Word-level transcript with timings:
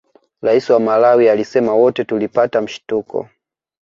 Rais 0.41 0.69
wa 0.69 0.79
Malawi 0.79 1.29
alisema 1.29 1.73
wote 1.75 2.03
tulipata 2.03 2.61
mshituko 2.61 3.29